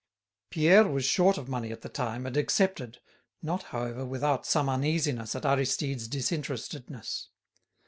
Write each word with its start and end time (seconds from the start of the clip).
Pierre 0.49 0.87
was 0.87 1.05
short 1.05 1.37
of 1.37 1.47
money 1.47 1.71
at 1.71 1.81
the 1.81 1.87
time, 1.87 2.25
and 2.25 2.35
accepted, 2.35 2.97
not, 3.43 3.61
however, 3.65 4.03
without 4.03 4.47
some 4.47 4.67
uneasiness 4.67 5.35
at 5.35 5.45
Aristide's 5.45 6.07
disinterestedness. 6.07 7.27